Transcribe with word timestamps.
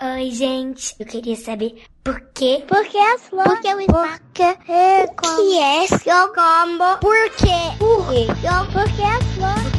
Oi, 0.00 0.30
gente. 0.30 0.94
Eu 1.00 1.06
queria 1.06 1.34
saber 1.34 1.82
por 2.04 2.20
quê? 2.32 2.62
Por 2.68 2.84
que 2.86 2.96
as 2.96 3.28
flores? 3.28 3.52
Por 3.52 3.60
que 3.60 3.74
o 3.74 3.80
espaço? 3.80 4.20
Por 4.20 4.32
que 4.32 4.42
é 4.70 5.04
O 5.04 5.36
que 5.36 5.58
é 5.58 5.86
seu 5.88 6.28
combo? 6.28 6.98
Por 7.00 7.30
quê? 7.30 7.76
Por 7.80 8.08
quê? 8.08 8.26
Por 8.72 8.84
que 8.92 9.02
as 9.02 9.24
flores? 9.34 9.78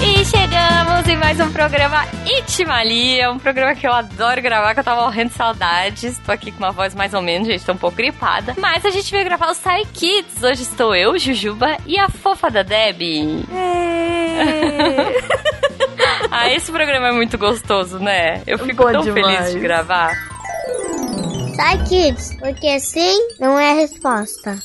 E 0.00 0.24
chegamos 0.24 1.08
em 1.08 1.16
mais 1.16 1.40
um 1.40 1.50
programa 1.50 2.06
Itimalia, 2.24 3.32
um 3.32 3.38
programa 3.40 3.74
que 3.74 3.84
eu 3.84 3.92
adoro 3.92 4.40
gravar, 4.40 4.72
que 4.74 4.80
eu 4.80 4.84
tava 4.84 5.02
morrendo 5.02 5.30
de 5.30 5.34
saudades. 5.34 6.18
Tô 6.24 6.30
aqui 6.30 6.52
com 6.52 6.58
uma 6.58 6.70
voz 6.70 6.94
mais 6.94 7.14
ou 7.14 7.20
menos, 7.20 7.48
gente, 7.48 7.64
tô 7.64 7.72
um 7.72 7.76
pouco 7.76 7.96
gripada. 7.96 8.54
Mas 8.56 8.86
a 8.86 8.90
gente 8.90 9.10
veio 9.10 9.24
gravar 9.24 9.50
o 9.50 9.54
Sai 9.54 9.84
Kids. 9.92 10.40
Hoje 10.40 10.62
estou 10.62 10.94
eu, 10.94 11.18
Jujuba, 11.18 11.78
e 11.84 11.98
a 11.98 12.08
fofa 12.08 12.48
da 12.48 12.62
Debbie. 12.62 13.44
ah, 16.30 16.52
esse 16.52 16.70
programa 16.70 17.08
é 17.08 17.12
muito 17.12 17.36
gostoso, 17.38 17.98
né? 17.98 18.42
Eu 18.46 18.58
fico 18.58 18.84
Bom 18.84 18.92
tão 18.92 19.02
demais. 19.02 19.36
feliz 19.36 19.52
de 19.52 19.60
gravar. 19.60 20.12
Sai, 21.56 21.82
kids, 21.84 22.36
porque 22.38 22.78
sim 22.78 23.28
não 23.40 23.58
é 23.58 23.72
a 23.72 23.74
resposta. 23.74 24.58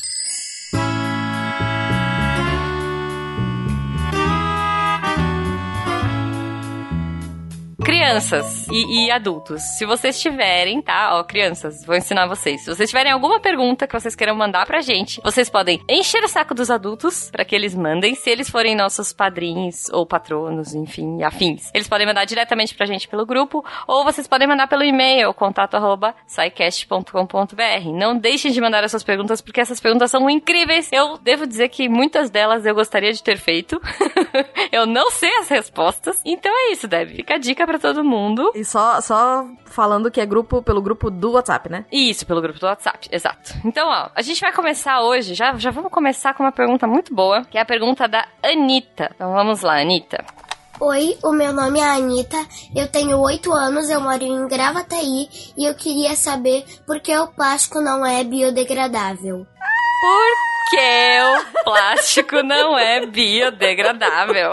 Crianças 7.94 8.68
e, 8.72 9.06
e 9.06 9.12
adultos, 9.12 9.62
se 9.78 9.86
vocês 9.86 10.20
tiverem, 10.20 10.82
tá? 10.82 11.16
Ó, 11.16 11.24
crianças, 11.24 11.86
vou 11.86 11.96
ensinar 11.96 12.26
vocês. 12.26 12.62
Se 12.62 12.74
vocês 12.74 12.90
tiverem 12.90 13.12
alguma 13.12 13.40
pergunta 13.40 13.86
que 13.86 13.94
vocês 13.94 14.16
queiram 14.16 14.36
mandar 14.36 14.66
pra 14.66 14.82
gente, 14.82 15.22
vocês 15.24 15.48
podem 15.48 15.80
encher 15.88 16.24
o 16.24 16.28
saco 16.28 16.56
dos 16.56 16.72
adultos 16.72 17.30
pra 17.30 17.46
que 17.46 17.56
eles 17.56 17.76
mandem. 17.76 18.16
Se 18.16 18.32
eles 18.32 18.50
forem 18.50 18.76
nossos 18.76 19.14
padrinhos 19.14 19.90
ou 19.90 20.08
patronos, 20.08 20.74
enfim, 20.74 21.22
afins, 21.22 21.70
eles 21.72 21.88
podem 21.88 22.08
mandar 22.08 22.26
diretamente 22.26 22.74
pra 22.74 22.88
gente 22.88 23.08
pelo 23.08 23.28
grupo 23.28 23.64
ou 23.88 24.04
vocês 24.04 24.28
podem 24.28 24.48
mandar 24.48 24.68
pelo 24.68 24.84
e-mail, 24.84 25.32
contato 25.32 25.76
arroba. 25.76 26.16
Não 27.94 28.18
deixem 28.18 28.52
de 28.52 28.60
mandar 28.60 28.84
essas 28.84 29.04
perguntas 29.04 29.40
porque 29.40 29.62
essas 29.62 29.80
perguntas 29.80 30.10
são 30.10 30.28
incríveis. 30.32 30.90
Eu 30.92 31.20
devo 31.20 31.46
dizer 31.46 31.70
que 31.70 31.88
muitas 31.88 32.32
delas 32.32 32.66
eu 32.66 32.74
gostaria 32.74 33.14
de 33.14 33.22
ter 33.22 33.38
feito. 33.38 33.80
eu 34.72 34.88
não 34.88 35.12
sei 35.12 35.30
as 35.38 35.48
respostas. 35.48 36.20
Então 36.26 36.52
é 36.52 36.72
isso, 36.72 36.88
Deb. 36.88 37.16
Fica 37.16 37.36
a 37.36 37.38
dica 37.38 37.68
pra 37.68 37.83
todo 37.84 38.02
mundo. 38.04 38.50
E 38.56 38.64
só, 38.64 39.02
só 39.02 39.46
falando 39.66 40.10
que 40.10 40.22
é 40.22 40.26
grupo 40.26 40.64
pelo 40.64 40.82
grupo 40.82 41.12
do 41.12 41.34
WhatsApp, 41.34 41.70
né? 41.70 41.86
Isso, 41.92 42.26
pelo 42.26 42.42
grupo 42.42 42.58
do 42.58 42.66
WhatsApp, 42.66 43.10
exato. 43.12 43.54
Então, 43.66 43.90
ó, 43.90 44.10
a 44.16 44.22
gente 44.22 44.40
vai 44.40 44.54
começar 44.54 45.02
hoje, 45.02 45.34
já, 45.36 45.54
já 45.58 45.70
vamos 45.70 45.92
começar 45.92 46.34
com 46.34 46.44
uma 46.44 46.52
pergunta 46.52 46.88
muito 46.88 47.14
boa, 47.14 47.44
que 47.44 47.58
é 47.58 47.62
a 47.62 47.66
pergunta 47.66 48.08
da 48.08 48.26
Anitta. 48.42 49.12
Então 49.14 49.34
vamos 49.34 49.62
lá, 49.62 49.82
Anitta. 49.82 50.24
Oi, 50.80 51.18
o 51.24 51.32
meu 51.34 51.54
nome 51.54 51.80
é 51.80 51.84
Anitta, 51.84 52.38
eu 52.76 52.88
tenho 52.88 53.20
8 53.20 53.54
anos, 53.54 53.90
eu 53.90 54.02
moro 54.02 54.24
em 54.24 54.48
Gravataí 54.48 55.30
e 55.58 55.66
eu 55.70 55.76
queria 55.76 56.16
saber 56.16 56.66
por 56.86 57.00
que 57.00 57.16
o 57.16 57.28
plástico 57.28 57.80
não 57.82 58.06
é 58.06 58.24
biodegradável. 58.24 59.46
Por 60.02 60.53
que 60.70 61.20
o 61.60 61.64
plástico 61.64 62.42
não 62.44 62.78
é 62.78 63.06
biodegradável? 63.06 64.52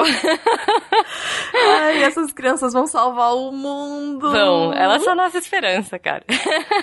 Ai, 1.54 2.02
essas 2.02 2.32
crianças 2.32 2.72
vão 2.72 2.86
salvar 2.86 3.34
o 3.34 3.52
mundo. 3.52 4.30
Vão, 4.30 4.72
elas 4.72 5.02
são 5.02 5.12
a 5.12 5.16
nossa 5.16 5.38
esperança, 5.38 5.98
cara. 5.98 6.24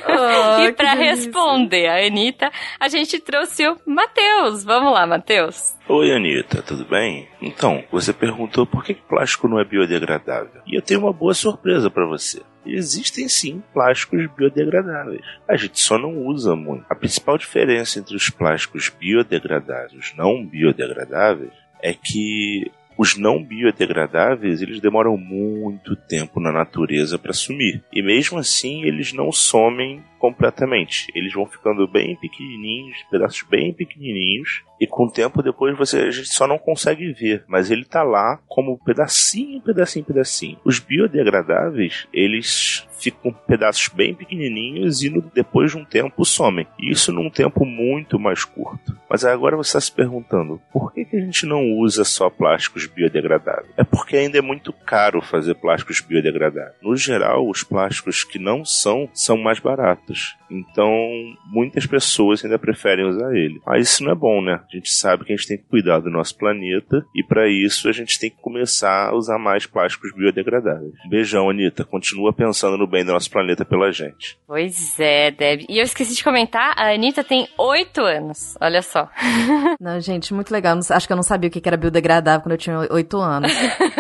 Ah, 0.06 0.58
e 0.62 0.72
delícia. 0.72 0.96
responder 0.96 1.88
a 1.88 2.06
Anitta, 2.06 2.52
a 2.80 2.88
gente 2.88 3.20
trouxe 3.20 3.68
o 3.68 3.78
Matheus. 3.86 4.64
Vamos 4.64 4.94
lá, 4.94 5.06
Matheus. 5.06 5.76
Oi, 5.88 6.12
Anitta, 6.12 6.62
tudo 6.62 6.86
bem? 6.86 7.30
Então, 7.42 7.84
você 7.92 8.12
perguntou 8.12 8.66
por 8.66 8.84
que 8.84 8.94
que 8.94 9.02
plástico 9.02 9.48
não 9.48 9.60
é 9.60 9.66
biodegradável. 9.66 10.62
E 10.66 10.76
eu 10.78 10.82
tenho 10.82 11.02
uma 11.02 11.14
boa 11.14 11.34
surpresa 11.34 11.90
pra 11.90 12.06
você. 12.06 12.42
Existem 12.74 13.28
sim 13.28 13.64
plásticos 13.74 14.28
biodegradáveis. 14.36 15.26
A 15.48 15.56
gente 15.56 15.80
só 15.80 15.98
não 15.98 16.26
usa 16.26 16.56
muito. 16.56 16.86
A 16.90 16.96
principal 16.96 17.38
diferença 17.38 18.00
entre 18.00 18.16
os 18.16 18.30
plásticos 18.30 18.90
biodegradáveis 18.90 19.94
e 19.94 19.98
os 19.98 20.16
não 20.16 20.46
biodegradáveis 20.46 21.52
é 21.82 21.94
que 21.94 22.72
os 22.98 23.18
não 23.18 23.44
biodegradáveis 23.44 24.62
eles 24.62 24.80
demoram 24.80 25.18
muito 25.18 25.96
tempo 25.96 26.40
na 26.40 26.52
natureza 26.52 27.20
para 27.20 27.34
sumir. 27.34 27.84
E 27.94 28.02
mesmo 28.02 28.40
assim 28.40 28.84
eles 28.84 29.14
não 29.14 29.32
somem 29.32 30.04
completamente. 30.18 31.08
Eles 31.14 31.34
vão 31.34 31.46
ficando 31.46 31.88
bem 31.88 32.16
pequenininhos, 32.16 32.98
pedaços 33.12 33.44
bem 33.48 33.74
pequenininhos, 33.74 34.64
e 34.80 34.88
com 34.88 35.06
o 35.06 35.12
tempo 35.12 35.44
depois 35.44 35.78
você 35.78 36.00
a 36.00 36.12
gente 36.12 36.34
só 36.34 36.48
não 36.48 36.58
consegue 36.58 37.14
ver, 37.14 37.44
mas 37.48 37.70
ele 37.70 37.86
tá 37.86 38.04
lá 38.04 38.40
como 38.48 38.78
pedacinho, 38.80 39.62
pedacinho, 39.62 40.06
pedacinho. 40.06 40.58
Os 40.66 40.80
biodegradáveis, 40.80 42.08
eles 42.12 42.87
ficam 43.00 43.32
pedaços 43.48 43.88
bem 43.90 44.14
pequenininhos 44.14 45.02
e 45.04 45.10
no- 45.10 45.22
depois 45.34 45.72
de 45.72 45.78
um 45.78 45.86
tempo 45.86 46.26
somem. 46.26 46.68
Isso 46.80 47.12
num 47.12 47.30
tempo 47.30 47.66
muito 47.66 48.20
mais 48.20 48.44
curto. 48.44 48.96
Mas 49.10 49.24
agora 49.24 49.56
você 49.56 49.70
está 49.70 49.82
se 49.82 49.92
perguntando, 49.92 50.60
por 50.72 50.94
que, 50.94 51.06
que 51.06 51.16
a 51.16 51.20
gente 51.22 51.46
não 51.46 51.64
usa 51.74 52.04
só 52.04 52.30
plásticos 52.30 52.86
biodegradáveis? 52.88 53.72
É 53.78 53.84
porque 53.84 54.18
ainda 54.18 54.38
é 54.38 54.42
muito 54.42 54.74
caro 54.74 55.22
fazer 55.22 55.56
plásticos 55.56 56.02
biodegradáveis. 56.02 56.76
No 56.82 56.96
geral, 56.96 57.48
os 57.50 57.64
plásticos 57.64 58.24
que 58.24 58.38
não 58.38 58.66
são, 58.66 59.10
são 59.14 59.38
mais 59.38 59.60
baratos. 59.60 60.36
Então, 60.50 60.92
muitas 61.46 61.86
pessoas 61.86 62.44
ainda 62.44 62.58
preferem 62.60 63.06
usar 63.06 63.34
ele. 63.36 63.62
Mas 63.66 63.90
isso 63.90 64.04
não 64.04 64.12
é 64.12 64.16
bom, 64.16 64.42
né? 64.42 64.62
A 64.72 64.76
gente 64.76 64.90
sabe 64.90 65.24
que 65.26 65.34
a 65.34 65.36
gente 65.36 65.48
tem 65.48 65.58
que 65.58 65.66
cuidar 65.66 66.00
do 66.00 66.10
nosso 66.10 66.38
planeta 66.38 67.06
e 67.16 67.24
para 67.24 67.48
isso 67.50 67.88
a 67.88 67.92
gente 67.92 68.20
tem 68.20 68.30
que 68.30 68.38
começar 68.42 69.10
a 69.10 69.16
usar 69.16 69.38
mais 69.38 69.66
plásticos 69.66 70.14
biodegradáveis. 70.16 70.94
Beijão, 71.10 71.50
Anitta. 71.50 71.84
Continua 71.84 72.32
pensando 72.34 72.78
no 72.78 72.87
bem 72.88 73.06
do 73.06 73.14
nosso 73.14 73.30
planeta 73.30 73.64
pela 73.64 73.92
gente. 73.92 74.38
Pois 74.48 75.00
é, 75.00 75.32
Deb. 75.32 75.66
E 75.70 75.78
eu 75.78 75.84
esqueci 75.84 76.16
de 76.16 76.24
comentar, 76.24 76.74
a 76.78 76.94
Anitta 76.94 77.24
tem 77.24 77.48
8 77.58 78.02
anos. 78.02 78.58
Olha 78.60 78.82
só. 78.82 79.10
Não, 79.80 80.00
gente, 80.00 80.34
muito 80.34 80.52
legal. 80.52 80.78
Acho 80.90 81.08
que 81.08 81.14
eu 81.14 81.18
não 81.18 81.24
sabia 81.24 81.48
o 81.48 81.52
que 81.52 81.62
que 81.62 81.70
era 81.70 81.78
biodegradável 81.78 82.42
quando 82.42 82.54
eu 82.54 82.58
tinha 82.58 82.80
oito 82.92 83.18
anos. 83.18 83.52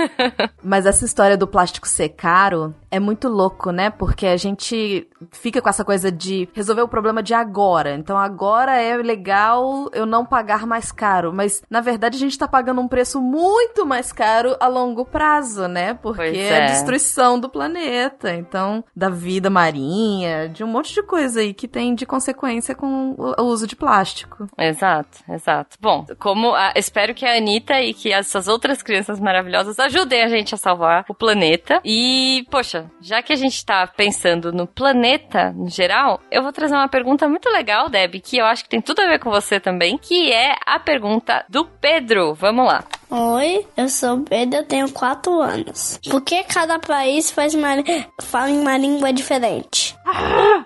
Mas 0.63 0.85
essa 0.85 1.05
história 1.05 1.37
do 1.37 1.47
plástico 1.47 1.87
ser 1.87 2.09
caro 2.09 2.73
é 2.89 2.99
muito 2.99 3.27
louco, 3.27 3.71
né? 3.71 3.89
Porque 3.89 4.25
a 4.25 4.37
gente 4.37 5.07
fica 5.31 5.61
com 5.61 5.69
essa 5.69 5.85
coisa 5.85 6.11
de 6.11 6.49
resolver 6.53 6.81
o 6.81 6.87
problema 6.87 7.21
de 7.21 7.33
agora. 7.33 7.95
Então 7.95 8.17
agora 8.17 8.79
é 8.81 8.95
legal 8.97 9.89
eu 9.93 10.05
não 10.05 10.25
pagar 10.25 10.65
mais 10.65 10.91
caro. 10.91 11.31
Mas 11.33 11.61
na 11.69 11.81
verdade 11.81 12.17
a 12.17 12.19
gente 12.19 12.37
tá 12.37 12.47
pagando 12.47 12.81
um 12.81 12.87
preço 12.87 13.21
muito 13.21 13.85
mais 13.85 14.11
caro 14.11 14.55
a 14.59 14.67
longo 14.67 15.05
prazo, 15.05 15.67
né? 15.67 15.93
Porque 15.93 16.21
é 16.21 16.57
é. 16.57 16.63
a 16.63 16.67
destruição 16.67 17.39
do 17.39 17.49
planeta. 17.49 18.33
Então, 18.33 18.76
da 18.95 19.09
vida 19.09 19.49
marinha, 19.49 20.49
de 20.49 20.63
um 20.63 20.67
monte 20.67 20.93
de 20.93 21.03
coisa 21.03 21.41
aí 21.41 21.53
que 21.53 21.67
tem 21.67 21.95
de 21.95 22.05
consequência 22.05 22.75
com 22.75 23.15
o 23.17 23.43
uso 23.43 23.67
de 23.67 23.75
plástico. 23.75 24.47
Exato, 24.57 25.19
exato. 25.29 25.77
Bom, 25.79 26.05
como 26.19 26.53
a- 26.53 26.73
espero 26.75 27.13
que 27.13 27.25
a 27.25 27.35
Anitta 27.37 27.79
e 27.81 27.93
que 27.93 28.11
essas 28.11 28.47
outras 28.47 28.81
crianças 28.81 29.19
maravilhosas 29.19 29.79
ajudem 29.79 30.23
a 30.23 30.27
gente 30.27 30.53
a 30.53 30.57
salvar 30.57 31.05
o 31.09 31.13
planeta. 31.13 31.79
E, 31.83 32.45
poxa, 32.49 32.89
já 33.01 33.21
que 33.21 33.33
a 33.33 33.35
gente 33.35 33.63
tá 33.65 33.85
pensando 33.87 34.51
no 34.51 34.67
planeta 34.67 35.51
no 35.51 35.69
geral, 35.69 36.19
eu 36.31 36.41
vou 36.43 36.51
trazer 36.51 36.75
uma 36.75 36.87
pergunta 36.87 37.27
muito 37.27 37.49
legal, 37.49 37.89
Deb, 37.89 38.15
que 38.21 38.37
eu 38.37 38.45
acho 38.45 38.63
que 38.63 38.69
tem 38.69 38.81
tudo 38.81 39.01
a 39.01 39.07
ver 39.07 39.19
com 39.19 39.29
você 39.29 39.59
também, 39.59 39.97
que 39.97 40.31
é 40.31 40.55
a 40.65 40.79
pergunta 40.79 41.45
do 41.49 41.65
Pedro. 41.65 42.33
Vamos 42.33 42.65
lá. 42.65 42.83
Oi, 43.09 43.65
eu 43.77 43.87
sou 43.87 44.17
o 44.17 44.21
Pedro, 44.21 44.59
eu 44.59 44.65
tenho 44.65 44.91
4 44.91 45.41
anos. 45.41 45.97
Por 46.09 46.21
que 46.21 46.43
cada 46.43 46.77
país 46.77 47.31
faz 47.31 47.53
uma, 47.53 47.69
fala 48.21 48.51
em 48.51 48.59
uma 48.59 48.77
língua 48.77 49.13
diferente? 49.13 49.95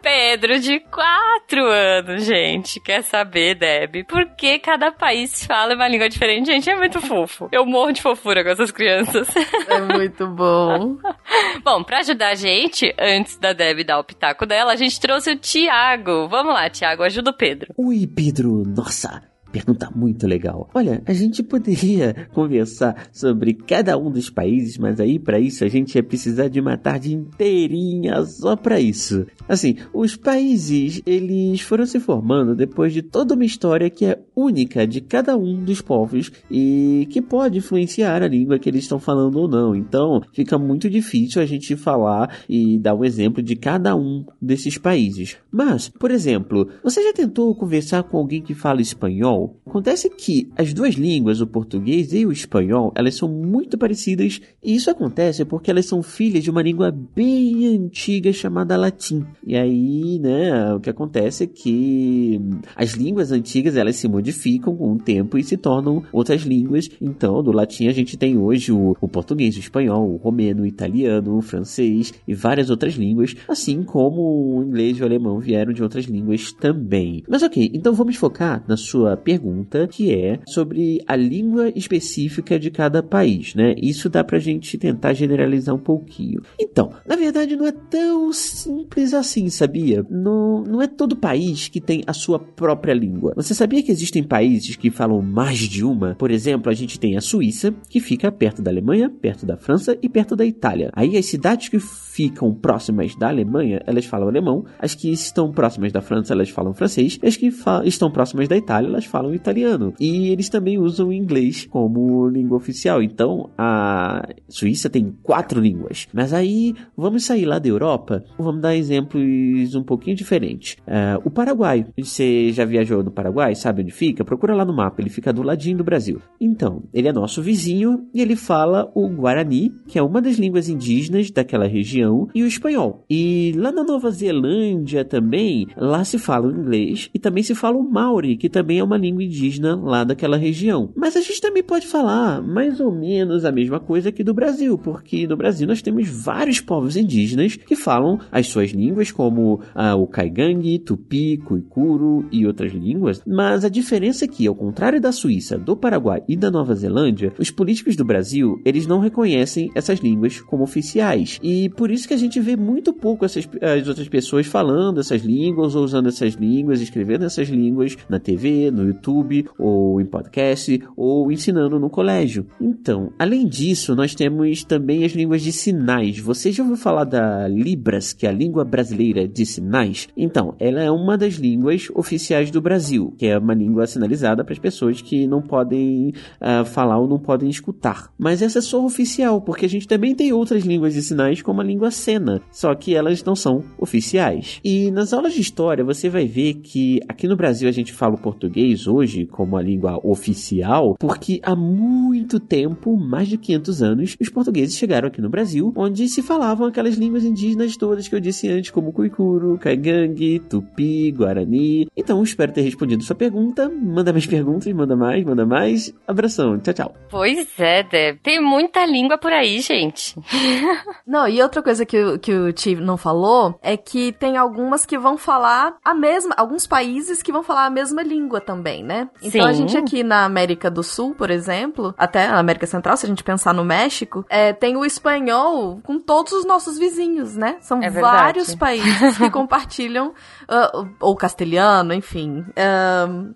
Pedro, 0.02 0.60
de 0.60 0.80
4 0.80 1.64
anos, 1.64 2.26
gente. 2.26 2.80
Quer 2.80 3.04
saber, 3.04 3.54
Deb? 3.54 4.06
Por 4.06 4.26
que 4.36 4.58
cada 4.58 4.92
país 4.92 5.46
fala 5.46 5.76
uma 5.76 5.88
língua 5.88 6.10
diferente? 6.10 6.48
Gente, 6.48 6.68
é 6.68 6.76
muito 6.76 7.00
fofo. 7.00 7.48
Eu 7.52 7.64
morro 7.64 7.92
de 7.92 8.02
fofura 8.02 8.44
com 8.44 8.50
essas 8.50 8.72
crianças. 8.72 9.28
É 9.68 9.80
muito 9.80 10.26
bom. 10.28 10.98
Bom, 11.64 11.84
pra 11.84 12.00
ajudar 12.00 12.30
a 12.30 12.36
gente, 12.36 12.92
antes 13.00 13.38
da 13.38 13.54
Deb 13.54 13.84
dar 13.84 14.00
o 14.00 14.04
pitaco 14.04 14.48
dela, 14.48 14.74
a 14.74 14.76
gente 14.76 15.00
trouxe 15.00 15.32
o 15.32 15.38
Tiago. 15.38 16.28
Vamos 16.28 16.54
lá, 16.54 16.70
Tiago, 16.72 17.04
ajuda 17.04 17.30
o 17.30 17.38
Pedro. 17.38 17.72
Oi, 17.78 18.08
Pedro. 18.08 18.64
Nossa, 18.66 19.22
pergunta 19.52 19.90
muito 19.94 20.26
legal. 20.26 20.70
Olha, 20.74 21.02
a 21.06 21.14
gente 21.14 21.44
poderia 21.44 22.28
conversar 22.34 23.10
sobre 23.12 23.54
cada 23.54 23.98
um 23.98 24.10
dos 24.10 24.30
países, 24.30 24.78
mas 24.78 25.00
aí 25.00 25.20
para 25.20 25.40
isso 25.40 25.64
a 25.64 25.68
gente 25.68 25.96
ia 25.96 26.04
precisar 26.04 26.48
de 26.48 26.60
uma 26.60 26.78
tarde 26.78 27.14
inteirinha 27.14 28.24
só 28.26 28.56
para 28.56 28.80
isso. 28.80 29.26
Assim, 29.48 29.76
os 29.94 30.16
países, 30.16 31.02
eles 31.06 31.62
foram 31.62 31.86
se 31.86 32.00
formando 32.00 32.56
depois 32.56 32.94
de 32.94 33.02
toda 33.02 33.36
uma 33.36 33.46
história 33.46 33.90
que 33.90 34.06
é 34.06 34.20
única 34.42 34.86
de 34.88 35.02
cada 35.02 35.38
um 35.38 35.64
dos 35.64 35.82
povos 35.82 36.32
e 36.50 37.08
que 37.10 37.22
pode 37.22 37.58
influenciar 37.58 38.24
a 38.24 38.28
língua 38.28 38.60
que 38.60 38.70
eles 38.70 38.84
estão 38.84 39.00
falando 39.00 39.36
ou 39.38 39.48
não. 39.48 39.76
Então, 39.76 40.22
fica 40.34 40.58
muito 40.58 40.90
difícil 40.90 41.42
a 41.42 41.46
gente 41.46 41.76
falar 41.76 42.38
e 42.48 42.78
dar 42.78 42.96
um 42.96 43.06
exemplo 43.06 43.42
de 43.42 43.56
cada 43.56 43.96
um 43.96 44.26
desses 44.42 44.78
países. 44.78 45.38
Mas, 45.52 45.90
por 45.90 46.12
exemplo, 46.12 46.68
você 46.84 47.04
já 47.04 47.14
tentou 47.14 47.54
conversar 47.56 48.04
com 48.04 48.18
alguém 48.18 48.42
que 48.42 48.54
fala 48.54 48.82
espanhol? 48.82 49.60
Acontece 49.66 50.10
que 50.10 50.50
as 50.58 50.74
duas 50.74 50.96
línguas, 50.96 51.42
o 51.42 51.48
português 51.48 52.14
e 52.14 52.26
o 52.26 52.32
espanhol, 52.32 52.92
elas 52.96 53.16
são 53.16 53.28
muito 53.28 53.78
parecidas 53.78 54.42
e 54.64 54.76
isso 54.76 54.90
acontece 54.90 55.46
porque 55.46 55.70
elas 55.70 55.86
são 55.86 56.02
filhas 56.02 56.44
de 56.44 56.50
uma 56.50 56.62
língua 56.62 56.92
bem 56.92 57.68
antiga 57.68 58.32
chamada 58.32 58.78
latim. 58.78 59.26
E 59.46 59.56
aí, 59.56 60.20
né, 60.20 60.74
o 60.74 60.80
que 60.80 60.90
acontece 60.90 61.44
é 61.44 61.48
que 61.48 62.40
as 62.76 62.92
línguas 62.94 63.32
antigas 63.32 63.76
elas 63.76 63.96
se 63.96 64.08
modificam 64.08 64.31
com 64.60 64.94
o 64.94 64.98
tempo 64.98 65.38
e 65.38 65.44
se 65.44 65.58
tornam 65.58 66.04
outras 66.12 66.42
línguas. 66.42 66.90
Então, 67.00 67.44
do 67.44 67.52
latim 67.52 67.88
a 67.88 67.92
gente 67.92 68.18
tem 68.18 68.38
hoje 68.38 68.72
o, 68.72 68.96
o 69.00 69.08
português, 69.08 69.56
o 69.56 69.60
espanhol, 69.60 70.10
o 70.10 70.18
romeno, 70.18 70.64
o 70.64 70.66
italiano, 70.66 71.38
o 71.38 71.42
francês 71.42 72.14
e 72.28 72.34
várias 72.34 72.70
outras 72.70 72.94
línguas, 72.94 73.36
assim 73.48 73.84
como 73.84 74.58
o 74.58 74.64
inglês 74.64 74.98
e 74.98 75.02
o 75.02 75.06
alemão 75.06 75.40
vieram 75.40 75.74
de 75.74 75.84
outras 75.84 76.06
línguas 76.06 76.52
também. 76.52 77.24
Mas 77.28 77.44
ok, 77.44 77.72
então 77.74 77.94
vamos 77.94 78.16
focar 78.16 78.64
na 78.68 78.78
sua 78.78 79.16
pergunta, 79.18 79.88
que 79.88 80.14
é 80.14 80.40
sobre 80.48 81.02
a 81.08 81.16
língua 81.16 81.70
específica 81.76 82.60
de 82.60 82.72
cada 82.72 83.04
país, 83.04 83.56
né? 83.56 83.76
Isso 83.78 84.10
dá 84.10 84.24
pra 84.24 84.40
gente 84.40 84.78
tentar 84.78 85.14
generalizar 85.14 85.76
um 85.76 85.80
pouquinho. 85.80 86.42
Então, 86.60 86.92
na 87.08 87.16
verdade 87.16 87.56
não 87.56 87.66
é 87.66 87.72
tão 87.72 88.32
simples 88.34 89.14
assim, 89.14 89.50
sabia? 89.50 90.06
Não, 90.10 90.64
não 90.64 90.82
é 90.82 90.88
todo 90.88 91.16
país 91.16 91.68
que 91.68 91.82
tem 91.82 92.04
a 92.08 92.14
sua 92.14 92.40
própria 92.40 92.94
língua. 92.94 93.34
Você 93.36 93.54
sabia 93.54 93.84
que 93.84 93.92
existem 94.12 94.24
países 94.24 94.76
que 94.76 94.92
falam 94.92 95.22
mais 95.22 95.60
de 95.60 95.84
uma? 95.86 96.16
Por 96.16 96.32
exemplo, 96.32 96.70
a 96.70 96.76
gente 96.76 97.00
tem 97.00 97.16
a 97.16 97.22
Suíça, 97.22 97.74
que 97.90 98.00
fica 98.00 98.32
perto 98.32 98.62
da 98.62 98.70
Alemanha, 98.70 99.10
perto 99.10 99.46
da 99.46 99.56
França 99.56 99.98
e 100.02 100.10
perto 100.10 100.36
da 100.36 100.46
Itália. 100.46 100.92
Aí 100.94 101.18
as 101.18 101.26
cidades 101.26 101.70
que 101.70 101.80
ficam 101.80 102.54
próximas 102.54 103.16
da 103.16 103.30
Alemanha, 103.30 103.82
elas 103.88 104.06
falam 104.06 104.28
alemão, 104.28 104.66
as 104.78 104.94
que 104.94 105.10
estão 105.12 105.52
próximas 105.52 105.94
da 105.94 106.02
França, 106.02 106.34
elas 106.34 106.50
falam 106.50 106.74
francês, 106.74 107.18
as 107.24 107.38
que 107.38 107.50
estão 107.86 108.12
próximas 108.12 108.50
da 108.50 108.58
Itália, 108.58 108.90
elas 108.90 109.06
falam 109.06 109.34
italiano. 109.34 109.94
E 110.00 110.28
eles 110.28 110.50
também 110.50 110.78
usam 110.78 111.14
inglês 111.14 111.66
como 111.66 112.28
língua 112.28 112.58
oficial. 112.58 113.02
Então, 113.02 113.50
a 113.58 114.28
Suíça 114.50 114.90
tem 114.90 115.16
quatro 115.24 115.62
línguas. 115.62 116.08
Mas 116.14 116.34
aí, 116.34 116.76
vamos 116.98 117.24
sair 117.24 117.46
lá 117.46 117.60
da 117.60 117.70
Europa, 117.70 118.26
vamos 118.38 118.62
dar 118.62 118.76
exemplos 118.76 119.74
um 119.74 119.84
pouquinho 119.84 120.16
diferentes. 120.16 120.76
Uh, 120.82 121.22
o 121.24 121.32
Paraguai, 121.32 121.86
você 121.98 122.52
já 122.52 122.66
viajou 122.66 123.04
no 123.04 123.12
Paraguai, 123.12 123.56
sabe 123.56 123.84
onde 123.84 123.92
fica? 124.02 124.26
Procura 124.26 124.56
lá 124.56 124.66
no 124.66 124.74
mapa, 124.74 125.00
ele 125.00 125.12
fica 125.12 125.32
do 125.32 125.44
ladinho 125.44 125.78
do 125.78 125.84
Brasil. 125.84 126.20
Então, 126.40 126.82
ele 126.92 127.08
é 127.08 127.14
nosso 127.14 127.40
vizinho 127.40 128.08
e 128.12 128.20
ele 128.20 128.36
fala 128.36 128.92
o 128.96 129.08
Guarani, 129.08 129.72
que 129.88 130.00
é 130.00 130.02
uma 130.02 130.20
das 130.20 130.38
línguas 130.38 130.68
indígenas 130.68 131.30
daquela 131.30 131.68
região, 131.68 132.28
e 132.34 132.42
o 132.42 132.48
espanhol. 132.48 133.06
E 133.08 133.54
lá 133.56 133.72
na 133.72 133.84
Nova 133.84 134.10
Zelândia 134.10 135.06
também, 135.06 135.68
lá 135.78 136.04
se 136.04 136.18
fala 136.18 136.48
o 136.48 136.52
inglês 136.52 137.12
e 137.14 137.20
também 137.20 137.44
se 137.44 137.54
fala 137.54 137.78
o 137.78 137.88
Maori, 137.88 138.38
que 138.38 138.50
também 138.50 138.80
é 138.80 138.84
uma 138.84 138.98
língua 138.98 139.24
indígena 139.24 139.76
lá 139.76 140.04
daquela 140.04 140.36
região. 140.36 140.92
Mas 140.96 141.16
a 141.16 141.22
gente 141.22 141.40
também 141.40 141.62
pode 141.62 141.86
falar 141.86 142.42
mais 142.42 142.80
ou 142.80 142.92
menos 142.92 143.46
a 143.46 143.52
mesma 143.52 143.80
coisa 143.80 144.10
aqui 144.10 144.24
do 144.24 144.34
Brasil, 144.34 144.80
porque 144.80 145.28
no 145.28 145.38
Brasil 145.38 145.68
nós 145.68 145.84
temos 145.84 146.10
vários 146.10 146.60
povos 146.60 146.98
indígenas 146.98 147.56
que 147.56 147.76
falam 147.76 148.20
as 148.32 148.48
suas 148.48 148.72
línguas, 148.72 149.12
como 149.12 149.62
ah, 149.76 149.96
o 149.96 150.08
Caigangue, 150.08 150.80
Tupi, 150.80 151.38
Cuicuro 151.38 152.26
e 152.32 152.48
outras 152.48 152.74
línguas. 152.74 153.22
Mas 153.28 153.64
a 153.64 153.70
diferença 153.92 154.24
é 154.24 154.28
que, 154.28 154.48
ao 154.48 154.56
contrário 154.56 155.02
da 155.02 155.12
Suíça, 155.12 155.58
do 155.58 155.76
Paraguai 155.76 156.24
e 156.26 156.38
da 156.38 156.50
Nova 156.50 156.74
Zelândia, 156.74 157.34
os 157.38 157.52
políticos 157.52 157.98
do 157.98 158.06
Brasil 158.06 158.62
eles 158.64 158.88
não 158.88 159.02
reconhecem 159.02 159.70
essas 159.76 160.00
línguas 160.00 160.40
como 160.40 160.64
oficiais. 160.64 161.38
E 161.44 161.68
por 161.68 161.92
isso 161.92 162.08
que 162.08 162.14
a 162.14 162.18
gente 162.18 162.40
vê 162.40 162.56
muito 162.56 162.94
pouco 162.94 163.26
essas, 163.26 163.50
as 163.62 163.86
outras 163.90 164.08
pessoas 164.08 164.48
falando 164.48 165.02
essas 165.02 165.24
línguas, 165.24 165.76
ou 165.76 165.84
usando 165.84 166.08
essas 166.08 166.36
línguas, 166.36 166.80
escrevendo 166.80 167.26
essas 167.26 167.50
línguas 167.50 167.98
na 168.08 168.18
TV, 168.18 168.72
no 168.72 168.88
YouTube, 168.88 169.46
ou 169.60 170.00
em 170.00 170.06
podcast, 170.06 170.82
ou 170.96 171.30
ensinando 171.30 171.78
no 171.78 171.90
colégio. 171.90 172.46
Então, 172.62 173.12
além 173.20 173.46
disso, 173.46 173.94
nós 173.94 174.16
temos 174.16 174.64
também 174.64 175.04
as 175.04 175.12
línguas 175.12 175.42
de 175.42 175.52
sinais. 175.52 176.18
Você 176.18 176.50
já 176.50 176.64
ouviu 176.64 176.78
falar 176.78 177.04
da 177.04 177.46
Libras, 177.46 178.14
que 178.14 178.26
é 178.26 178.30
a 178.30 178.34
língua 178.34 178.64
brasileira 178.64 179.28
de 179.28 179.46
sinais? 179.46 180.08
Então, 180.16 180.56
ela 180.60 180.82
é 180.82 180.90
uma 180.90 181.18
das 181.18 181.34
línguas 181.34 181.90
oficiais 181.94 182.50
do 182.50 182.62
Brasil, 182.62 183.14
que 183.18 183.26
é 183.26 183.38
uma 183.38 183.54
língua 183.54 183.81
sinalizada 183.88 184.44
para 184.44 184.54
as 184.54 184.60
pessoas 184.60 185.02
que 185.02 185.28
não 185.28 185.42
podem 185.42 186.14
uh, 186.40 186.66
falar 186.66 186.98
ou 186.98 187.08
não 187.08 187.20
podem 187.20 187.50
escutar. 187.50 188.12
Mas 188.18 188.42
essa 188.42 188.60
é 188.60 188.62
só 188.62 188.84
oficial, 188.84 189.42
porque 189.42 189.66
a 189.66 189.70
gente 189.70 189.88
também 189.88 190.16
tem 190.16 190.34
outras 190.34 190.64
línguas 190.64 190.94
de 190.94 191.02
sinais, 191.02 191.42
como 191.42 191.62
a 191.62 191.64
língua 191.64 191.92
cena, 191.92 192.42
só 192.52 192.74
que 192.76 192.96
elas 192.96 193.24
não 193.24 193.36
são 193.36 193.64
oficiais. 193.78 194.60
E 194.64 194.92
nas 194.92 195.14
aulas 195.14 195.34
de 195.34 195.42
história 195.42 195.84
você 195.84 196.10
vai 196.10 196.26
ver 196.26 196.56
que 196.56 197.00
aqui 197.08 197.28
no 197.28 197.36
Brasil 197.36 197.68
a 197.68 197.72
gente 197.72 197.94
fala 197.94 198.16
o 198.16 198.22
português 198.22 198.88
hoje 198.88 199.26
como 199.26 199.58
a 199.58 199.62
língua 199.62 200.00
oficial, 200.04 200.96
porque 201.00 201.40
há 201.44 201.56
muito 201.56 202.40
tempo, 202.40 202.98
mais 202.98 203.28
de 203.28 203.38
500 203.38 203.84
anos, 203.84 204.18
os 204.20 204.30
portugueses 204.30 204.78
chegaram 204.78 205.08
aqui 205.08 205.22
no 205.22 205.30
Brasil, 205.30 205.74
onde 205.76 206.08
se 206.08 206.22
falavam 206.22 206.68
aquelas 206.68 206.96
línguas 206.96 207.24
indígenas 207.24 207.78
todas 207.78 208.08
que 208.08 208.16
eu 208.16 208.20
disse 208.20 208.48
antes, 208.48 208.72
como 208.72 208.92
Cuicuro, 208.92 209.58
Caigangue, 209.58 210.40
Tupi, 210.40 211.12
Guarani. 211.12 211.88
Então, 211.96 212.22
espero 212.22 212.52
ter 212.52 212.62
respondido 212.62 213.04
sua 213.04 213.16
pergunta. 213.16 213.71
Manda 213.72 214.12
mais 214.12 214.26
perguntas, 214.26 214.72
manda 214.74 214.96
mais, 214.96 215.24
manda 215.24 215.46
mais. 215.46 215.94
Abração, 216.08 216.60
tchau, 216.60 216.74
tchau. 216.74 216.96
Pois 217.10 217.48
é, 217.60 217.84
Deb. 217.84 218.20
Tem 218.22 218.42
muita 218.42 218.86
língua 218.86 219.18
por 219.18 219.32
aí, 219.32 219.60
gente. 219.62 220.16
não, 221.06 221.28
e 221.28 221.42
outra 221.42 221.62
coisa 221.62 221.86
que, 221.86 222.02
o, 222.02 222.20
que 222.20 222.34
o 222.34 222.52
Ti 222.54 222.76
não 222.76 222.98
falou 222.98 223.60
é 223.62 223.76
que 223.78 224.12
tem 224.14 224.38
algumas 224.38 224.86
que 224.86 224.98
vão 224.98 225.18
falar 225.18 225.76
a 225.84 225.94
mesma, 225.94 226.34
alguns 226.38 226.68
países 226.68 227.22
que 227.22 227.32
vão 227.32 227.44
falar 227.44 227.66
a 227.66 227.70
mesma 227.70 228.04
língua 228.04 228.42
também, 228.42 228.84
né? 228.84 229.10
Então 229.22 229.42
Sim. 229.42 229.48
a 229.48 229.54
gente 229.54 229.78
aqui 229.78 230.04
na 230.04 230.26
América 230.26 230.70
do 230.70 230.84
Sul, 230.84 231.16
por 231.16 231.30
exemplo, 231.30 231.94
até 231.98 232.28
na 232.28 232.40
América 232.40 232.66
Central, 232.66 232.98
se 232.98 233.06
a 233.06 233.10
gente 233.10 233.24
pensar 233.24 233.54
no 233.54 233.64
México, 233.64 234.26
é, 234.30 234.54
tem 234.54 234.76
o 234.76 234.86
espanhol 234.86 235.80
com 235.84 236.00
todos 236.00 236.34
os 236.34 236.46
nossos 236.46 236.78
vizinhos, 236.78 237.36
né? 237.36 237.58
São 237.62 237.82
é 237.82 237.90
vários 237.90 238.56
países 238.56 239.18
que 239.18 239.30
compartilham 239.32 240.10
uh, 240.10 240.88
ou 241.00 241.16
castelhano, 241.16 241.94
enfim, 241.94 242.46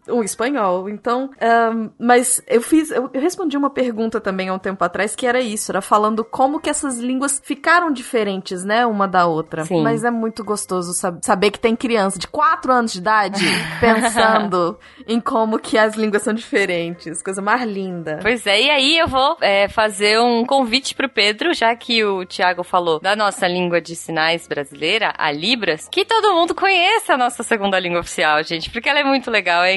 o 0.07 0.23
espanhol. 0.25 0.89
Então, 0.89 1.29
um, 1.41 1.89
mas 1.99 2.41
eu 2.47 2.61
fiz, 2.61 2.91
eu, 2.91 3.09
eu 3.13 3.21
respondi 3.21 3.57
uma 3.57 3.69
pergunta 3.69 4.19
também 4.19 4.49
há 4.49 4.53
um 4.53 4.59
tempo 4.59 4.83
atrás 4.83 5.15
que 5.15 5.25
era 5.25 5.39
isso, 5.39 5.71
era 5.71 5.81
falando 5.81 6.23
como 6.23 6.59
que 6.59 6.69
essas 6.69 6.97
línguas 6.97 7.41
ficaram 7.43 7.91
diferentes, 7.91 8.63
né, 8.63 8.85
uma 8.85 9.07
da 9.07 9.25
outra. 9.25 9.65
Sim. 9.65 9.81
Mas 9.81 10.03
é 10.03 10.11
muito 10.11 10.43
gostoso 10.43 10.93
sab 10.93 11.19
saber 11.21 11.51
que 11.51 11.59
tem 11.59 11.75
criança 11.75 12.19
de 12.19 12.27
4 12.27 12.71
anos 12.71 12.93
de 12.93 12.99
idade 12.99 13.45
pensando 13.79 14.77
em 15.07 15.19
como 15.19 15.59
que 15.59 15.77
as 15.77 15.95
línguas 15.95 16.23
são 16.23 16.33
diferentes. 16.33 17.21
Coisa 17.21 17.41
mais 17.41 17.63
linda. 17.63 18.19
Pois 18.21 18.45
é, 18.45 18.61
e 18.61 18.69
aí 18.69 18.97
eu 18.97 19.07
vou 19.07 19.37
é, 19.41 19.67
fazer 19.67 20.19
um 20.19 20.45
convite 20.45 20.95
pro 20.95 21.09
Pedro, 21.09 21.53
já 21.53 21.75
que 21.75 22.03
o 22.03 22.25
Tiago 22.25 22.63
falou 22.63 22.99
da 22.99 23.15
nossa 23.15 23.47
língua 23.47 23.81
de 23.81 23.95
sinais 23.95 24.47
brasileira, 24.47 25.13
a 25.17 25.31
Libras, 25.31 25.87
que 25.89 26.05
todo 26.05 26.33
mundo 26.33 26.53
conheça 26.53 27.13
a 27.13 27.17
nossa 27.17 27.43
segunda 27.43 27.79
língua 27.79 27.99
oficial, 27.99 28.43
gente, 28.43 28.69
porque 28.69 28.89
ela 28.89 28.99
é 28.99 29.03
muito 29.03 29.29
legal, 29.29 29.63
é 29.63 29.75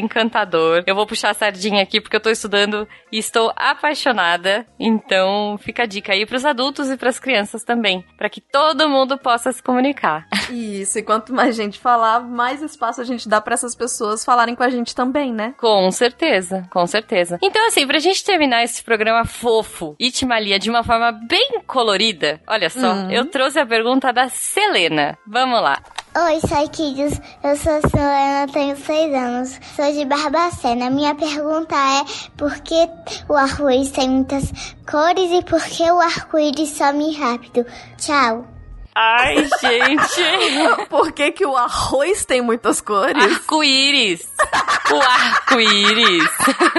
Eu 0.86 0.94
vou 0.94 1.06
puxar 1.06 1.30
a 1.30 1.34
sardinha 1.34 1.82
aqui 1.82 2.00
porque 2.00 2.16
eu 2.16 2.20
tô 2.20 2.30
estudando 2.30 2.86
e 3.10 3.18
estou 3.18 3.52
apaixonada. 3.56 4.66
Então, 4.78 5.58
fica 5.58 5.82
a 5.82 5.86
dica 5.86 6.12
aí 6.12 6.26
pros 6.26 6.44
adultos 6.44 6.90
e 6.90 6.96
pras 6.96 7.18
crianças 7.18 7.64
também, 7.64 8.04
para 8.16 8.28
que 8.28 8.40
todo 8.40 8.88
mundo 8.88 9.18
possa 9.18 9.52
se 9.52 9.62
comunicar. 9.62 10.26
Isso, 10.50 10.98
e 10.98 11.02
quanto 11.02 11.32
mais 11.32 11.56
gente 11.56 11.78
falar, 11.78 12.20
mais 12.20 12.62
espaço 12.62 13.00
a 13.00 13.04
gente 13.04 13.28
dá 13.28 13.40
para 13.40 13.54
essas 13.54 13.74
pessoas 13.74 14.24
falarem 14.24 14.54
com 14.54 14.62
a 14.62 14.70
gente 14.70 14.94
também, 14.94 15.32
né? 15.32 15.54
Com 15.58 15.90
certeza, 15.90 16.66
com 16.70 16.86
certeza. 16.86 17.38
Então, 17.42 17.66
assim, 17.66 17.86
pra 17.86 17.98
gente 17.98 18.24
terminar 18.24 18.62
esse 18.62 18.82
programa 18.82 19.24
fofo, 19.24 19.96
Itimalia, 19.98 20.58
de 20.58 20.70
uma 20.70 20.82
forma 20.82 21.12
bem 21.12 21.60
colorida, 21.66 22.40
olha 22.46 22.70
só, 22.70 22.92
uhum. 22.92 23.10
eu 23.10 23.26
trouxe 23.26 23.58
a 23.58 23.66
pergunta 23.66 24.12
da 24.12 24.28
Selena. 24.28 25.18
Vamos 25.26 25.60
lá. 25.60 25.82
Oi, 26.20 26.40
Saikidos. 26.40 27.20
Eu 27.44 27.54
sou 27.56 27.80
Selena, 27.88 28.48
tenho 28.52 28.76
6 28.76 29.14
anos. 29.14 29.60
Sou 29.76 29.92
de 29.92 30.04
Barbacena. 30.04 30.90
Minha 30.90 31.14
pergunta 31.14 31.76
é 31.76 32.04
por 32.36 32.58
que 32.58 32.90
o 33.28 33.34
arco-íris 33.34 33.92
tem 33.92 34.10
muitas 34.10 34.50
cores 34.90 35.30
e 35.30 35.44
por 35.44 35.62
que 35.62 35.88
o 35.88 36.00
arco-íris 36.00 36.70
some 36.70 37.16
rápido? 37.16 37.64
Tchau. 37.98 38.57
Ai, 38.94 39.36
gente. 39.60 40.86
Por 40.88 41.12
que, 41.12 41.30
que 41.32 41.46
o 41.46 41.56
arroz 41.56 42.24
tem 42.24 42.40
muitas 42.42 42.80
cores? 42.80 43.22
Arco-íris. 43.22 44.28
O 44.90 45.00
arco-íris. 45.00 46.28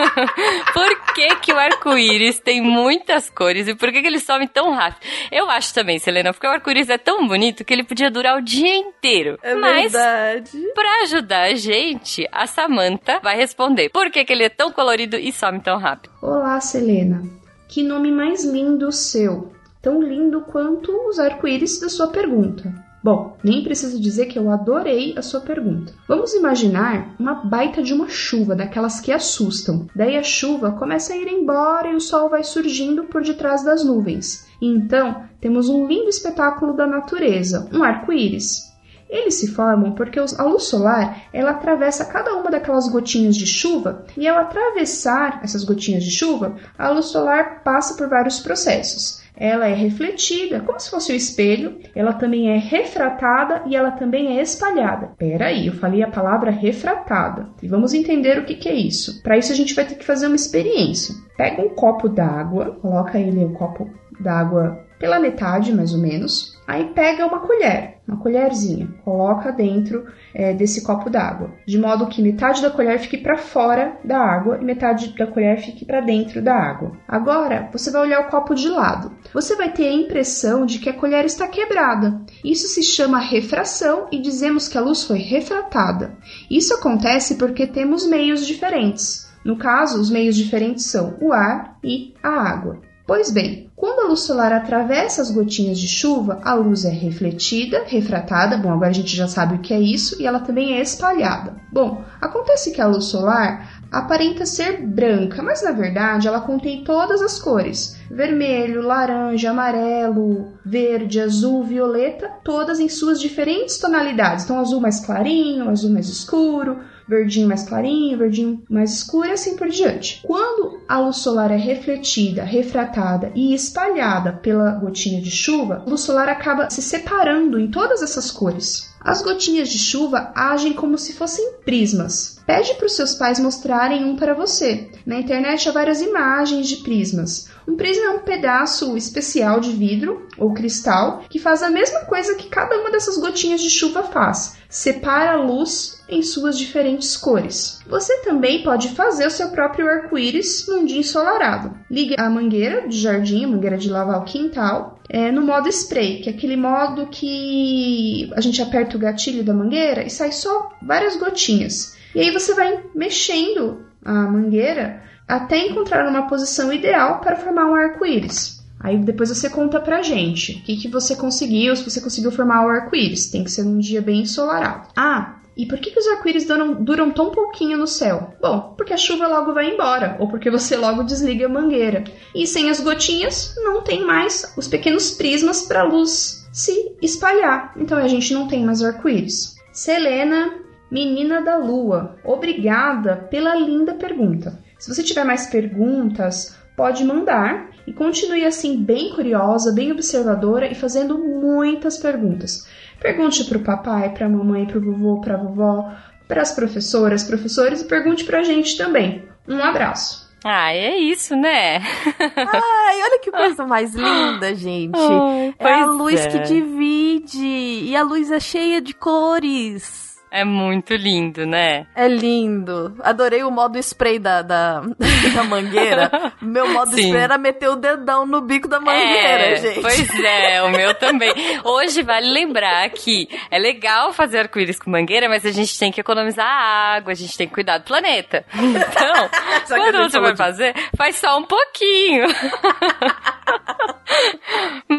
por 0.74 1.14
que, 1.14 1.36
que 1.38 1.54
o 1.54 1.58
arco-íris 1.58 2.40
tem 2.40 2.62
muitas 2.62 3.30
cores 3.30 3.68
e 3.68 3.76
por 3.76 3.92
que, 3.92 4.02
que 4.02 4.08
ele 4.08 4.20
some 4.20 4.48
tão 4.48 4.72
rápido? 4.74 5.00
Eu 5.32 5.50
acho 5.50 5.74
também, 5.74 6.00
Selena, 6.00 6.34
porque 6.34 6.48
o 6.48 6.50
arco-íris 6.50 6.90
é 6.90 6.98
tão 6.98 7.28
bonito 7.28 7.64
que 7.64 7.74
ele 7.74 7.84
podia 7.84 8.12
durar 8.12 8.38
o 8.38 8.42
dia 8.42 8.76
inteiro. 8.76 9.38
É 9.42 9.56
Mas, 9.56 9.92
verdade. 9.92 10.52
pra 10.74 11.04
ajudar 11.04 11.44
a 11.44 11.56
gente, 11.56 12.28
a 12.32 12.46
Samantha 12.48 13.20
vai 13.24 13.36
responder. 13.38 13.90
Por 13.90 14.10
que, 14.12 14.26
que 14.26 14.34
ele 14.34 14.44
é 14.44 14.50
tão 14.50 14.72
colorido 14.72 15.16
e 15.16 15.32
some 15.32 15.60
tão 15.60 15.78
rápido? 15.78 16.12
Olá, 16.22 16.60
Selena. 16.60 17.24
Que 17.68 17.84
nome 17.84 18.12
mais 18.12 18.44
lindo 18.44 18.88
o 18.88 18.92
seu. 18.92 19.54
Tão 19.82 20.02
lindo 20.02 20.42
quanto 20.42 20.92
os 21.08 21.20
arco-íris 21.20 21.80
da 21.80 21.88
sua 21.88 22.08
pergunta. 22.08 22.74
Bom, 23.02 23.38
nem 23.42 23.64
preciso 23.64 23.98
dizer 23.98 24.26
que 24.26 24.38
eu 24.38 24.52
adorei 24.52 25.18
a 25.18 25.22
sua 25.22 25.40
pergunta. 25.40 25.94
Vamos 26.06 26.34
imaginar 26.34 27.16
uma 27.18 27.36
baita 27.36 27.82
de 27.82 27.94
uma 27.94 28.10
chuva, 28.10 28.58
daquelas 28.58 29.00
que 29.00 29.10
assustam. 29.10 29.88
Daí 29.96 30.18
a 30.18 30.24
chuva 30.24 30.74
começa 30.74 31.14
a 31.14 31.16
ir 31.16 31.30
embora 31.30 31.88
e 31.88 31.96
o 31.96 32.02
sol 32.02 32.28
vai 32.28 32.44
surgindo 32.44 33.06
por 33.06 33.24
detrás 33.24 33.64
das 33.64 33.86
nuvens. 33.86 34.46
E 34.62 34.68
então 34.68 35.24
temos 35.40 35.70
um 35.70 35.88
lindo 35.88 36.10
espetáculo 36.10 36.76
da 36.76 36.86
natureza, 36.86 37.70
um 37.72 37.82
arco-íris. 37.82 38.68
Eles 39.10 39.36
se 39.36 39.48
formam 39.48 39.94
porque 39.94 40.20
a 40.20 40.44
luz 40.44 40.64
solar 40.64 41.24
ela 41.34 41.52
atravessa 41.52 42.06
cada 42.06 42.36
uma 42.36 42.52
daquelas 42.52 42.90
gotinhas 42.90 43.36
de 43.36 43.48
chuva 43.48 44.06
e 44.16 44.28
ao 44.28 44.38
atravessar 44.38 45.40
essas 45.42 45.64
gotinhas 45.64 46.04
de 46.04 46.12
chuva, 46.12 46.58
a 46.78 46.90
luz 46.90 47.06
solar 47.06 47.64
passa 47.64 47.96
por 47.96 48.08
vários 48.08 48.40
processos. 48.40 49.20
Ela 49.40 49.68
é 49.68 49.74
refletida, 49.74 50.60
como 50.60 50.80
se 50.80 50.90
fosse 50.90 51.12
o 51.12 51.14
um 51.14 51.18
espelho, 51.18 51.80
ela 51.96 52.14
também 52.14 52.52
é 52.52 52.58
refratada 52.58 53.64
e 53.66 53.76
ela 53.76 53.92
também 53.92 54.38
é 54.38 54.42
espalhada. 54.42 55.12
Peraí, 55.18 55.68
eu 55.68 55.74
falei 55.74 56.04
a 56.04 56.10
palavra 56.10 56.52
refratada. 56.52 57.48
E 57.64 57.68
vamos 57.68 57.94
entender 57.94 58.38
o 58.38 58.46
que, 58.46 58.56
que 58.56 58.68
é 58.68 58.74
isso. 58.74 59.24
Para 59.24 59.38
isso 59.38 59.52
a 59.52 59.56
gente 59.56 59.74
vai 59.74 59.86
ter 59.86 59.96
que 59.96 60.06
fazer 60.06 60.28
uma 60.28 60.36
experiência. 60.36 61.16
Pega 61.38 61.62
um 61.62 61.70
copo 61.70 62.10
d'água, 62.10 62.78
coloca 62.82 63.18
ele 63.18 63.46
o 63.46 63.54
copo 63.54 63.90
d'água 64.20 64.84
pela 65.00 65.20
metade, 65.20 65.74
mais 65.74 65.94
ou 65.94 66.00
menos. 66.00 66.59
Aí 66.70 66.86
pega 66.94 67.26
uma 67.26 67.40
colher, 67.40 67.98
uma 68.08 68.18
colherzinha, 68.18 68.88
coloca 69.04 69.52
dentro 69.52 70.06
é, 70.36 70.54
desse 70.54 70.84
copo 70.84 71.10
d'água, 71.10 71.50
de 71.66 71.80
modo 71.80 72.06
que 72.06 72.22
metade 72.22 72.62
da 72.62 72.70
colher 72.70 73.00
fique 73.00 73.18
para 73.18 73.40
fora 73.40 73.98
da 74.06 74.20
água 74.20 74.60
e 74.62 74.64
metade 74.64 75.18
da 75.18 75.26
colher 75.26 75.58
fique 75.58 75.84
para 75.84 76.00
dentro 76.00 76.44
da 76.44 76.54
água. 76.54 76.92
Agora 77.08 77.68
você 77.74 77.90
vai 77.90 78.04
olhar 78.04 78.20
o 78.20 78.30
copo 78.30 78.54
de 78.54 78.70
lado. 78.70 79.12
Você 79.34 79.56
vai 79.56 79.74
ter 79.74 79.88
a 79.88 79.94
impressão 79.94 80.64
de 80.64 80.78
que 80.78 80.92
a 80.92 80.94
colher 80.94 81.26
está 81.26 81.48
quebrada. 81.48 82.22
Isso 82.46 82.68
se 82.68 82.84
chama 82.84 83.18
refração 83.18 84.08
e 84.12 84.22
dizemos 84.22 84.68
que 84.68 84.78
a 84.78 84.82
luz 84.82 85.04
foi 85.04 85.18
refratada. 85.18 86.16
Isso 86.52 86.76
acontece 86.76 87.34
porque 87.34 87.66
temos 87.66 88.08
meios 88.08 88.46
diferentes. 88.46 89.28
No 89.44 89.58
caso, 89.58 90.00
os 90.00 90.12
meios 90.12 90.36
diferentes 90.36 90.86
são 90.86 91.18
o 91.20 91.34
ar 91.34 91.80
e 91.84 92.14
a 92.22 92.30
água. 92.30 92.80
Pois 93.10 93.32
bem, 93.32 93.72
quando 93.76 94.02
a 94.02 94.08
luz 94.08 94.20
solar 94.20 94.54
atravessa 94.54 95.20
as 95.20 95.32
gotinhas 95.32 95.80
de 95.80 95.88
chuva, 95.88 96.40
a 96.44 96.54
luz 96.54 96.86
é 96.86 96.92
refletida, 96.92 97.82
refratada, 97.88 98.56
bom, 98.56 98.72
agora 98.72 98.92
a 98.92 98.94
gente 98.94 99.16
já 99.16 99.28
sabe 99.28 99.56
o 99.56 99.62
que 99.62 99.74
é 99.74 99.80
isso, 99.80 100.22
e 100.22 100.28
ela 100.28 100.42
também 100.42 100.74
é 100.78 100.80
espalhada. 100.80 101.56
Bom, 101.74 102.04
acontece 102.22 102.72
que 102.72 102.80
a 102.80 102.86
luz 102.86 103.06
solar 103.06 103.82
aparenta 103.92 104.46
ser 104.46 104.86
branca, 104.86 105.42
mas 105.42 105.64
na 105.64 105.72
verdade 105.72 106.28
ela 106.28 106.42
contém 106.42 106.84
todas 106.84 107.20
as 107.24 107.40
cores: 107.40 108.00
vermelho, 108.12 108.84
laranja, 108.84 109.50
amarelo, 109.50 110.54
verde, 110.64 111.20
azul, 111.20 111.64
violeta, 111.64 112.30
todas 112.44 112.80
em 112.80 112.90
suas 112.90 113.20
diferentes 113.20 113.80
tonalidades. 113.80 114.46
Então, 114.46 114.60
azul 114.60 114.80
mais 114.80 115.00
clarinho, 115.00 115.68
azul 115.68 115.90
mais 115.90 116.10
escuro, 116.10 116.78
verdinho 117.10 117.48
mais 117.48 117.68
clarinho, 117.68 118.18
verdinho 118.18 118.64
mais 118.70 118.94
escuro 118.94 119.28
e 119.28 119.32
assim 119.32 119.58
por 119.58 119.68
diante. 119.68 120.22
Quando 120.24 120.80
a 120.88 121.00
luz 121.00 121.18
solar 121.18 121.50
é 121.50 121.58
refletida, 121.58 122.44
refratada 122.44 123.32
e 123.36 123.54
espalhada 123.54 124.34
pela 124.34 124.72
gotinha 124.76 125.20
de 125.20 125.32
chuva, 125.32 125.84
a 125.86 125.90
luz 125.90 126.02
solar 126.02 126.30
acaba 126.30 126.70
se 126.70 126.84
separando 126.84 127.60
em 127.60 127.72
todas 127.72 128.04
essas 128.04 128.30
cores. 128.30 128.89
As 129.02 129.22
gotinhas 129.22 129.70
de 129.70 129.78
chuva 129.78 130.32
agem 130.36 130.74
como 130.74 130.98
se 130.98 131.14
fossem 131.14 131.54
prismas. 131.64 132.40
Pede 132.46 132.74
para 132.76 132.86
os 132.86 132.96
seus 132.96 133.16
pais 133.16 133.40
mostrarem 133.40 134.04
um 134.04 134.16
para 134.16 134.34
você. 134.34 134.90
Na 135.06 135.20
internet 135.20 135.70
há 135.70 135.72
várias 135.72 136.02
imagens 136.02 136.68
de 136.68 136.78
prismas. 136.78 137.50
Um 137.68 137.76
prisma 137.76 138.06
é 138.06 138.10
um 138.10 138.20
pedaço 138.20 138.98
especial 138.98 139.60
de 139.60 139.72
vidro 139.72 140.28
ou 140.38 140.54
cristal 140.54 141.24
que 141.30 141.40
faz 141.40 141.64
a 141.64 141.70
mesma 141.70 142.02
coisa 142.02 142.36
que 142.36 142.50
cada 142.50 142.78
uma 142.78 142.92
dessas 142.92 143.18
gotinhas 143.18 143.62
de 143.62 143.70
chuva 143.70 144.04
faz. 144.04 144.58
Separa 144.68 145.34
a 145.34 145.44
luz 145.44 146.04
em 146.10 146.22
suas 146.22 146.58
diferentes 146.58 147.16
cores. 147.16 147.80
Você 147.88 148.18
também 148.22 148.64
pode 148.64 148.90
fazer 148.90 149.28
o 149.28 149.32
seu 149.32 149.50
próprio 149.50 149.88
arco-íris 149.88 150.68
num 150.68 150.86
dia 150.86 151.00
ensolarado. 151.00 151.76
Ligue 151.90 152.16
a 152.18 152.30
mangueira 152.30 152.88
de 152.88 153.00
jardim, 153.00 153.46
a 153.46 153.48
mangueira 153.48 153.78
de 153.78 153.90
lavar 153.90 154.20
o 154.20 154.26
quintal, 154.26 154.99
é, 155.10 155.32
no 155.32 155.42
modo 155.42 155.68
spray, 155.68 156.22
que 156.22 156.30
é 156.30 156.32
aquele 156.32 156.56
modo 156.56 157.08
que 157.08 158.32
a 158.36 158.42
gente 158.42 158.62
aperta 158.62 158.96
o 158.96 159.00
gatilho 159.00 159.44
da 159.44 159.54
mangueira 159.54 160.04
e 160.04 160.10
sai 160.10 160.32
só 160.32 160.72
várias 160.82 161.16
gotinhas. 161.16 161.98
E 162.14 162.20
aí 162.20 162.32
você 162.32 162.54
vai 162.54 162.84
mexendo 162.94 163.86
a 164.06 164.14
mangueira 164.14 165.04
até 165.28 165.58
encontrar 165.68 166.08
uma 166.08 166.28
posição 166.28 166.72
ideal 166.72 167.20
para 167.20 167.36
formar 167.36 167.66
um 167.66 167.76
arco-íris. 167.76 168.60
Aí 168.80 168.98
depois 168.98 169.30
você 169.30 169.50
conta 169.50 169.80
pra 169.80 170.02
gente 170.02 170.54
o 170.54 170.64
que, 170.64 170.78
que 170.78 170.88
você 170.88 171.16
conseguiu, 171.16 171.76
se 171.76 171.84
você 171.84 172.00
conseguiu 172.00 172.32
formar 172.32 172.66
o 172.66 172.70
arco-íris. 172.70 173.30
Tem 173.30 173.44
que 173.44 173.52
ser 173.52 173.64
num 173.64 173.80
dia 173.80 174.02
bem 174.02 174.22
ensolarado. 174.22 174.88
Ah, 174.96 175.39
e 175.60 175.66
por 175.66 175.78
que, 175.78 175.92
que 175.92 176.00
os 176.00 176.08
arco-íris 176.08 176.48
duram, 176.48 176.74
duram 176.82 177.12
tão 177.12 177.32
pouquinho 177.32 177.78
no 177.78 177.86
céu? 177.86 178.34
Bom, 178.42 178.74
porque 178.78 178.94
a 178.94 178.98
chuva 178.98 179.28
logo 179.28 179.54
vai 179.54 179.70
embora, 179.70 180.16
ou 180.18 180.30
porque 180.30 180.50
você 180.50 180.78
logo 180.78 181.04
desliga 181.04 181.48
a 181.48 181.50
mangueira. 181.50 182.06
E 182.34 182.48
sem 182.48 182.70
as 182.70 182.80
gotinhas, 182.80 183.56
não 183.58 183.82
tem 183.82 184.06
mais 184.06 184.54
os 184.56 184.70
pequenos 184.70 185.12
prismas 185.12 185.64
para 185.64 185.82
a 185.82 185.84
luz 185.84 186.48
se 186.54 186.96
espalhar. 187.02 187.74
Então 187.76 187.98
a 187.98 188.08
gente 188.08 188.34
não 188.34 188.48
tem 188.48 188.64
mais 188.64 188.82
arco-íris. 188.82 189.58
Selena, 189.74 190.54
menina 190.90 191.42
da 191.42 191.58
lua, 191.58 192.16
obrigada 192.24 193.18
pela 193.30 193.54
linda 193.54 193.96
pergunta. 193.96 194.64
Se 194.78 194.88
você 194.88 195.04
tiver 195.04 195.26
mais 195.26 195.48
perguntas, 195.48 196.58
pode 196.78 197.04
mandar 197.04 197.72
e 197.86 197.92
continue 197.92 198.46
assim 198.46 198.82
bem 198.82 199.14
curiosa, 199.14 199.74
bem 199.74 199.92
observadora 199.92 200.72
e 200.72 200.74
fazendo 200.74 201.18
muitas 201.18 201.98
perguntas. 201.98 202.66
Pergunte 203.02 203.46
para 203.46 203.58
o 203.58 203.64
papai, 203.64 204.10
para 204.10 204.26
a 204.26 204.30
mamãe, 204.30 204.66
para 204.66 204.78
o 204.78 204.82
vovô, 204.82 205.22
para 205.22 205.36
a 205.36 205.38
vovó, 205.38 205.92
para 206.28 206.42
as 206.42 206.52
professoras, 206.52 207.24
professores 207.24 207.82
e 207.82 207.86
pergunte 207.86 208.24
para 208.24 208.40
a 208.40 208.44
gente 208.44 208.78
também. 208.78 209.24
Um 209.48 209.60
abraço. 209.60 210.30
Ah, 210.44 210.74
é 210.74 210.96
isso, 210.96 211.36
né? 211.36 211.80
Ai, 212.16 213.02
olha 213.02 213.20
que 213.20 213.30
coisa 213.30 213.66
mais 213.66 213.94
linda, 213.94 214.56
gente. 214.56 214.98
Ai, 214.98 215.54
é 215.60 215.74
a 215.82 215.86
luz 215.86 216.26
é. 216.26 216.28
que 216.30 216.40
divide. 216.40 217.46
E 217.46 217.96
a 217.96 218.04
luz 218.04 218.32
é 218.32 218.40
cheia 218.40 218.82
de 218.82 218.94
cores. 218.94 220.09
É 220.32 220.44
muito 220.44 220.94
lindo, 220.96 221.46
né? 221.46 221.88
É 221.96 222.08
lindo. 222.08 222.96
Adorei 223.04 223.44
o 223.44 223.50
modo 223.50 223.78
spray 223.80 224.20
da, 224.20 224.42
da, 224.42 224.82
da 225.34 225.44
mangueira. 225.44 226.12
Meu 226.42 226.68
modo 226.70 226.92
Sim. 226.94 227.06
spray 227.08 227.24
era 227.24 227.38
meter 227.38 227.68
o 227.70 227.76
dedão 227.76 228.26
no 228.26 228.42
bico 228.42 228.68
da 228.68 228.80
mangueira, 228.80 229.52
é, 229.52 229.56
gente. 229.56 229.82
Pois 229.82 230.20
é, 230.20 230.62
o 230.62 230.70
meu 230.70 230.94
também. 230.94 231.34
Hoje 231.64 232.04
vale 232.04 232.32
lembrar 232.32 232.88
que 232.90 233.28
é 233.50 233.58
legal 233.58 234.14
fazer 234.14 234.40
arco-íris 234.40 234.80
com 234.80 234.92
mangueira, 234.92 235.28
mas 235.28 235.46
a 235.46 235.52
gente 235.52 235.78
tem 235.80 235.92
que 235.92 236.00
economizar 236.02 236.46
água, 236.48 237.12
a 237.12 237.16
gente 237.16 237.36
tem 237.38 237.48
que 237.48 237.54
cuidar 237.54 237.80
do 237.80 237.86
planeta. 237.86 238.46
Então, 238.90 239.30
quando 239.68 240.10
você 240.10 240.20
vai 240.20 240.32
de- 240.32 240.38
fazer, 240.38 240.74
faz 240.98 241.16
só 241.18 241.38
um 241.38 241.44
pouquinho. 241.44 242.26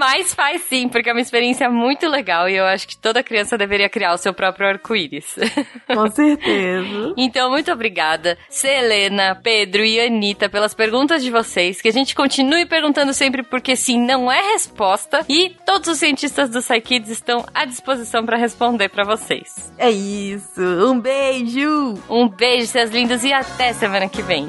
Mas 0.00 0.32
faz 0.32 0.62
sim, 0.62 0.88
porque 0.88 1.10
é 1.10 1.12
uma 1.12 1.20
experiência 1.20 1.68
muito 1.68 2.08
legal 2.08 2.48
e 2.48 2.56
eu 2.56 2.64
acho 2.64 2.88
que 2.88 2.96
toda 2.96 3.22
criança 3.22 3.58
deveria 3.58 3.86
criar 3.86 4.14
o 4.14 4.16
seu 4.16 4.32
próprio 4.32 4.66
arco-íris. 4.66 5.36
Com 5.86 6.10
certeza. 6.10 7.12
Então, 7.18 7.50
muito 7.50 7.70
obrigada, 7.70 8.38
Selena, 8.48 9.38
Pedro 9.42 9.84
e 9.84 10.00
Anitta, 10.00 10.48
pelas 10.48 10.72
perguntas 10.72 11.22
de 11.22 11.30
vocês. 11.30 11.82
Que 11.82 11.88
a 11.88 11.92
gente 11.92 12.14
continue 12.14 12.64
perguntando 12.64 13.12
sempre, 13.12 13.42
porque 13.42 13.76
sim, 13.76 14.00
não 14.00 14.32
é 14.32 14.40
resposta. 14.52 15.20
E 15.28 15.54
todos 15.66 15.86
os 15.86 15.98
cientistas 15.98 16.48
do 16.48 16.62
SciKids 16.62 17.10
estão 17.10 17.44
à 17.52 17.66
disposição 17.66 18.24
para 18.24 18.38
responder 18.38 18.88
para 18.88 19.04
vocês. 19.04 19.70
É 19.76 19.90
isso. 19.90 20.62
Um 20.62 20.98
beijo. 20.98 21.92
Um 22.08 22.26
beijo, 22.26 22.68
seus 22.68 22.88
lindos, 22.88 23.22
e 23.22 23.34
até 23.34 23.74
semana 23.74 24.08
que 24.08 24.22
vem. 24.22 24.48